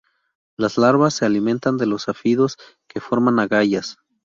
Las 0.57 0.79
larvas 0.79 1.13
se 1.13 1.25
alimentan 1.27 1.77
de 1.77 1.85
los 1.85 2.09
áfidos 2.09 2.57
que 2.87 2.99
forman 2.99 3.37
agallas. 3.39 3.99